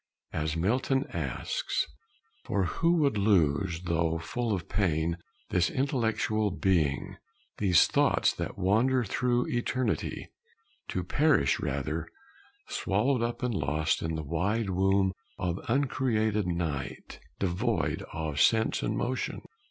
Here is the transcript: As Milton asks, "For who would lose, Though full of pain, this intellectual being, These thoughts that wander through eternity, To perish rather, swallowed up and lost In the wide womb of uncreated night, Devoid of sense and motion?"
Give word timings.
As 0.33 0.57
Milton 0.57 1.05
asks, 1.15 1.85
"For 2.45 2.63
who 2.63 2.93
would 3.01 3.19
lose, 3.19 3.83
Though 3.83 4.17
full 4.17 4.51
of 4.51 4.67
pain, 4.67 5.17
this 5.51 5.69
intellectual 5.69 6.49
being, 6.49 7.17
These 7.59 7.85
thoughts 7.85 8.33
that 8.33 8.57
wander 8.57 9.03
through 9.03 9.45
eternity, 9.49 10.29
To 10.87 11.03
perish 11.03 11.59
rather, 11.59 12.07
swallowed 12.67 13.21
up 13.21 13.43
and 13.43 13.53
lost 13.53 14.01
In 14.01 14.15
the 14.15 14.23
wide 14.23 14.71
womb 14.71 15.13
of 15.37 15.59
uncreated 15.67 16.47
night, 16.47 17.19
Devoid 17.37 18.03
of 18.11 18.41
sense 18.41 18.81
and 18.81 18.97
motion?" 18.97 19.41